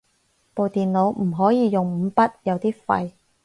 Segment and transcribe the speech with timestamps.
[0.55, 3.11] 部電腦唔可以用五筆，有啲廢